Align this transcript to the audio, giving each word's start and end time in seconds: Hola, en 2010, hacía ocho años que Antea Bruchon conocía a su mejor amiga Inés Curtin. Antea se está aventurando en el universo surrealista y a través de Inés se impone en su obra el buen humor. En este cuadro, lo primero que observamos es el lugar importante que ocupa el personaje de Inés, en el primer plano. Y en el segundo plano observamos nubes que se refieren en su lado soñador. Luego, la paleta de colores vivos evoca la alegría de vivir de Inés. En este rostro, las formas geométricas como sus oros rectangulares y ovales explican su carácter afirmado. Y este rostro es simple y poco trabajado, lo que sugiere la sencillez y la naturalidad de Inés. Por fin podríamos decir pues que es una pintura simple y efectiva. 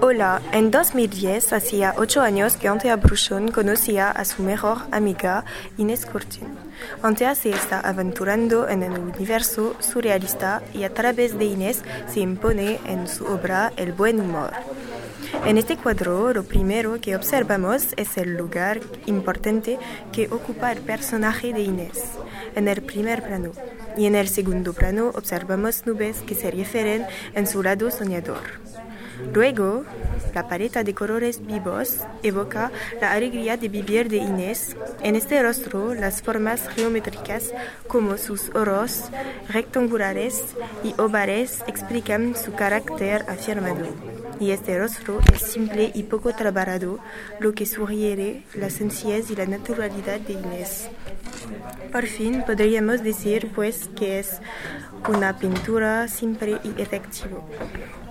Hola, 0.00 0.42
en 0.52 0.70
2010, 0.70 1.52
hacía 1.52 1.94
ocho 1.96 2.22
años 2.22 2.56
que 2.56 2.68
Antea 2.68 2.96
Bruchon 2.96 3.50
conocía 3.50 4.10
a 4.10 4.24
su 4.24 4.42
mejor 4.42 4.78
amiga 4.90 5.44
Inés 5.78 6.06
Curtin. 6.06 6.48
Antea 7.02 7.34
se 7.34 7.50
está 7.50 7.80
aventurando 7.80 8.68
en 8.68 8.82
el 8.82 8.92
universo 8.92 9.76
surrealista 9.80 10.62
y 10.74 10.84
a 10.84 10.92
través 10.92 11.38
de 11.38 11.44
Inés 11.44 11.82
se 12.08 12.20
impone 12.20 12.80
en 12.86 13.06
su 13.08 13.24
obra 13.26 13.72
el 13.76 13.92
buen 13.92 14.20
humor. 14.20 14.52
En 15.46 15.58
este 15.58 15.76
cuadro, 15.76 16.32
lo 16.32 16.44
primero 16.44 17.00
que 17.00 17.16
observamos 17.16 17.94
es 17.96 18.16
el 18.16 18.36
lugar 18.36 18.80
importante 19.06 19.78
que 20.12 20.26
ocupa 20.26 20.70
el 20.72 20.80
personaje 20.80 21.52
de 21.52 21.62
Inés, 21.62 22.00
en 22.54 22.68
el 22.68 22.82
primer 22.82 23.22
plano. 23.22 23.52
Y 23.96 24.06
en 24.06 24.14
el 24.14 24.28
segundo 24.28 24.72
plano 24.72 25.10
observamos 25.14 25.86
nubes 25.86 26.20
que 26.22 26.34
se 26.34 26.50
refieren 26.50 27.06
en 27.34 27.46
su 27.46 27.62
lado 27.62 27.90
soñador. 27.90 28.60
Luego, 29.32 29.84
la 30.34 30.48
paleta 30.48 30.82
de 30.82 30.94
colores 30.94 31.44
vivos 31.44 31.98
evoca 32.22 32.70
la 33.00 33.12
alegría 33.12 33.56
de 33.56 33.68
vivir 33.68 34.08
de 34.08 34.16
Inés. 34.16 34.76
En 35.02 35.16
este 35.16 35.42
rostro, 35.42 35.94
las 35.94 36.22
formas 36.22 36.68
geométricas 36.68 37.52
como 37.86 38.16
sus 38.16 38.50
oros 38.54 39.04
rectangulares 39.48 40.42
y 40.84 40.94
ovales 41.00 41.62
explican 41.66 42.34
su 42.36 42.52
carácter 42.52 43.24
afirmado. 43.28 43.86
Y 44.40 44.50
este 44.50 44.78
rostro 44.78 45.20
es 45.32 45.42
simple 45.42 45.92
y 45.94 46.02
poco 46.04 46.34
trabajado, 46.34 46.98
lo 47.38 47.52
que 47.52 47.66
sugiere 47.66 48.42
la 48.54 48.70
sencillez 48.70 49.30
y 49.30 49.36
la 49.36 49.46
naturalidad 49.46 50.20
de 50.20 50.32
Inés. 50.32 50.88
Por 51.92 52.06
fin 52.06 52.42
podríamos 52.46 53.02
decir 53.02 53.50
pues 53.54 53.88
que 53.94 54.18
es 54.18 54.40
una 55.08 55.38
pintura 55.38 56.08
simple 56.08 56.58
y 56.64 56.80
efectiva. 56.80 57.38